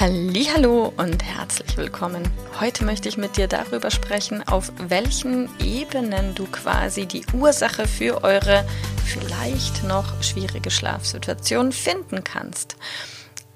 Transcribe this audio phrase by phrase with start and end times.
[0.00, 2.22] Hallo und herzlich willkommen.
[2.60, 8.22] Heute möchte ich mit dir darüber sprechen, auf welchen Ebenen du quasi die Ursache für
[8.22, 8.64] eure
[9.04, 12.76] vielleicht noch schwierige Schlafsituation finden kannst.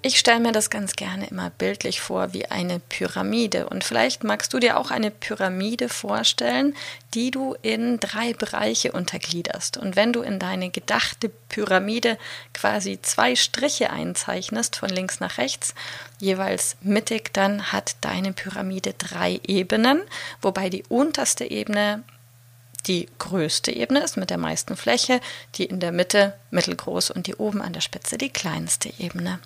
[0.04, 3.68] Ich stelle mir das ganz gerne immer bildlich vor wie eine Pyramide.
[3.68, 6.74] Und vielleicht magst du dir auch eine Pyramide vorstellen,
[7.14, 9.76] die du in drei Bereiche untergliederst.
[9.76, 12.18] Und wenn du in deine gedachte Pyramide
[12.52, 15.72] quasi zwei Striche einzeichnest, von links nach rechts,
[16.18, 20.02] jeweils mittig, dann hat deine Pyramide drei Ebenen,
[20.40, 22.02] wobei die unterste Ebene
[22.86, 25.20] die größte Ebene ist mit der meisten Fläche,
[25.54, 29.38] die in der Mitte mittelgroß und die oben an der Spitze die kleinste Ebene.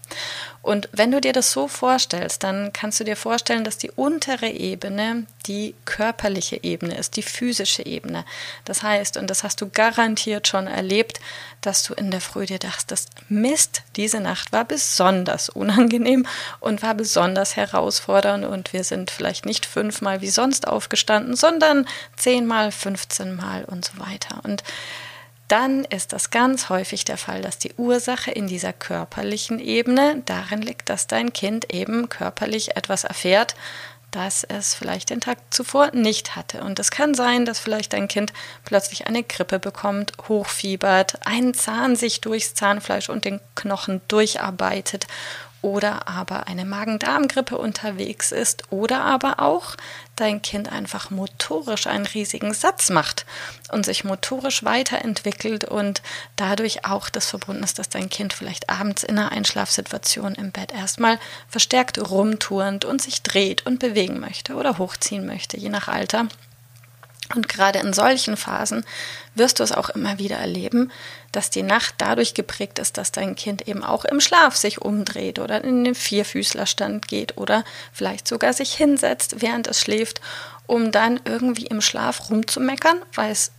[0.62, 4.48] Und wenn du dir das so vorstellst, dann kannst du dir vorstellen, dass die untere
[4.48, 8.24] Ebene die körperliche Ebene ist, die physische Ebene.
[8.64, 11.20] Das heißt, und das hast du garantiert schon erlebt,
[11.60, 16.26] dass du in der Früh dir dachtest, Mist, diese Nacht war besonders unangenehm
[16.58, 22.72] und war besonders herausfordernd und wir sind vielleicht nicht fünfmal wie sonst aufgestanden, sondern zehnmal,
[22.72, 24.40] 15 Mal und so weiter.
[24.44, 24.62] Und
[25.48, 30.60] dann ist das ganz häufig der Fall, dass die Ursache in dieser körperlichen Ebene darin
[30.60, 33.54] liegt, dass dein Kind eben körperlich etwas erfährt,
[34.10, 36.62] das es vielleicht den Tag zuvor nicht hatte.
[36.62, 38.32] Und es kann sein, dass vielleicht dein Kind
[38.64, 45.06] plötzlich eine Grippe bekommt, hochfiebert, einen Zahn sich durchs Zahnfleisch und den Knochen durcharbeitet
[45.66, 49.74] oder aber eine Magen-Darm-Grippe unterwegs ist oder aber auch
[50.14, 53.26] dein Kind einfach motorisch einen riesigen Satz macht
[53.72, 56.02] und sich motorisch weiterentwickelt und
[56.36, 60.70] dadurch auch das verbunden ist, dass dein Kind vielleicht abends in einer Einschlafsituation im Bett
[60.70, 61.18] erstmal
[61.48, 66.28] verstärkt rumturnt und sich dreht und bewegen möchte oder hochziehen möchte, je nach Alter.
[67.34, 68.84] Und gerade in solchen Phasen
[69.34, 70.92] wirst du es auch immer wieder erleben,
[71.32, 75.38] dass die Nacht dadurch geprägt ist, dass dein Kind eben auch im Schlaf sich umdreht
[75.38, 80.20] oder in den Vierfüßlerstand geht oder vielleicht sogar sich hinsetzt, während es schläft,
[80.66, 83.50] um dann irgendwie im Schlaf rumzumeckern, weil es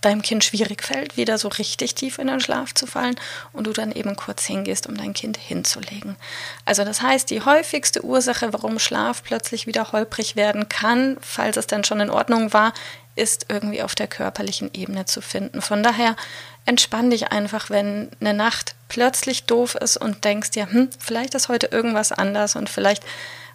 [0.00, 3.16] deinem Kind schwierig fällt, wieder so richtig tief in den Schlaf zu fallen
[3.52, 6.16] und du dann eben kurz hingehst, um dein Kind hinzulegen.
[6.64, 11.66] Also das heißt, die häufigste Ursache, warum Schlaf plötzlich wieder holprig werden kann, falls es
[11.66, 12.72] dann schon in Ordnung war,
[13.18, 15.60] ist irgendwie auf der körperlichen Ebene zu finden.
[15.60, 16.16] Von daher
[16.64, 21.48] entspann dich einfach, wenn eine Nacht plötzlich doof ist und denkst dir, hm, vielleicht ist
[21.48, 23.02] heute irgendwas anders und vielleicht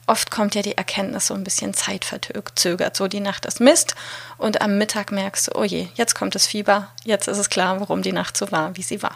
[0.06, 2.96] oft kommt ja die Erkenntnis so ein bisschen zeitverzögert.
[2.96, 3.96] So die Nacht ist Mist
[4.38, 7.80] und am Mittag merkst du, oh je, jetzt kommt das Fieber, jetzt ist es klar,
[7.80, 9.16] warum die Nacht so war, wie sie war.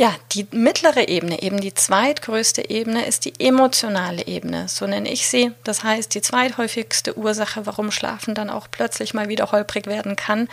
[0.00, 4.66] Ja, die mittlere Ebene, eben die zweitgrößte Ebene, ist die emotionale Ebene.
[4.66, 5.52] So nenne ich sie.
[5.62, 10.48] Das heißt, die zweithäufigste Ursache, warum Schlafen dann auch plötzlich mal wieder holprig werden kann,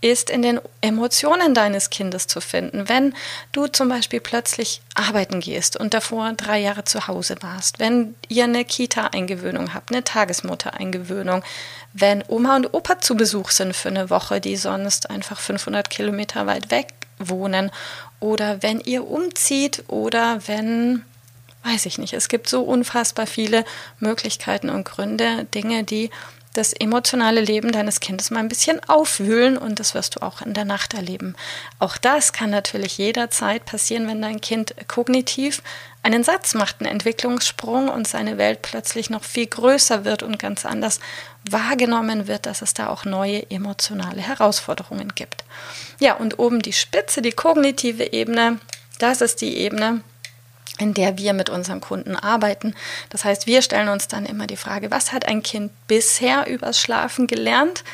[0.00, 2.88] ist in den Emotionen deines Kindes zu finden.
[2.88, 3.14] Wenn
[3.52, 8.44] du zum Beispiel plötzlich arbeiten gehst und davor drei Jahre zu Hause warst, wenn ihr
[8.44, 11.42] eine Kita-Eingewöhnung habt, eine Tagesmutter-Eingewöhnung,
[11.92, 16.46] wenn Oma und Opa zu Besuch sind für eine Woche, die sonst einfach 500 Kilometer
[16.46, 17.70] weit weg wohnen,
[18.20, 21.04] oder wenn ihr umzieht oder wenn
[21.64, 22.14] weiß ich nicht.
[22.14, 23.64] Es gibt so unfassbar viele
[24.00, 26.10] Möglichkeiten und Gründe, Dinge, die
[26.58, 30.54] das emotionale Leben deines Kindes mal ein bisschen aufwühlen und das wirst du auch in
[30.54, 31.36] der Nacht erleben.
[31.78, 35.62] Auch das kann natürlich jederzeit passieren, wenn dein Kind kognitiv
[36.02, 40.66] einen Satz macht, einen Entwicklungssprung und seine Welt plötzlich noch viel größer wird und ganz
[40.66, 41.00] anders
[41.48, 45.44] wahrgenommen wird, dass es da auch neue emotionale Herausforderungen gibt.
[46.00, 48.58] Ja, und oben die Spitze, die kognitive Ebene,
[48.98, 50.02] das ist die Ebene,
[50.78, 52.74] in der wir mit unseren Kunden arbeiten.
[53.10, 56.80] Das heißt, wir stellen uns dann immer die Frage, was hat ein Kind bisher übers
[56.80, 57.84] Schlafen gelernt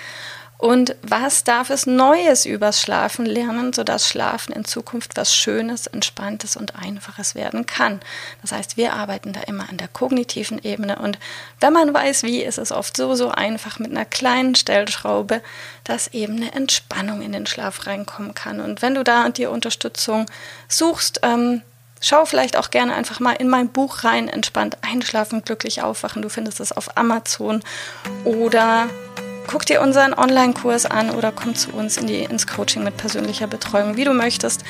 [0.64, 6.56] und was darf es Neues übers Schlafen lernen, sodass Schlafen in Zukunft was Schönes, Entspanntes
[6.56, 8.00] und Einfaches werden kann.
[8.40, 11.18] Das heißt, wir arbeiten da immer an der kognitiven Ebene und
[11.60, 15.42] wenn man weiß, wie, ist es oft so, so einfach mit einer kleinen Stellschraube,
[15.82, 18.60] dass eben eine Entspannung in den Schlaf reinkommen kann.
[18.60, 20.26] Und wenn du da die Unterstützung
[20.68, 21.62] suchst, ähm,
[22.06, 26.20] Schau vielleicht auch gerne einfach mal in mein Buch rein, entspannt einschlafen, glücklich aufwachen.
[26.20, 27.62] Du findest es auf Amazon
[28.24, 28.88] oder
[29.46, 33.46] guck dir unseren Online-Kurs an oder komm zu uns in die, ins Coaching mit persönlicher
[33.46, 34.64] Betreuung, wie du möchtest.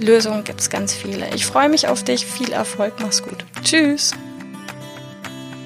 [0.00, 1.32] Lösungen gibt es ganz viele.
[1.32, 2.26] Ich freue mich auf dich.
[2.26, 2.94] Viel Erfolg.
[2.98, 3.44] Mach's gut.
[3.62, 4.12] Tschüss.